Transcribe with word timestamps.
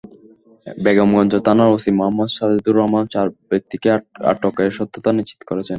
বেগমগঞ্জ 0.83 1.33
থানার 1.45 1.69
ওসি 1.75 1.91
মোহাম্মদ 1.97 2.29
সাজেদুর 2.35 2.77
রহমান 2.79 3.05
চার 3.13 3.27
ব্যক্তিকে 3.49 3.89
আটকের 4.31 4.69
সত্যতা 4.77 5.09
নিশ্চিত 5.17 5.41
করেছেন। 5.49 5.69